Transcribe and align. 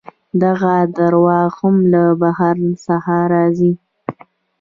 دغه 0.43 0.73
درواغ 0.97 1.51
هم 1.61 1.75
له 1.93 2.03
بهر 2.21 2.55
څخه 2.85 3.15
راځي. 3.33 3.73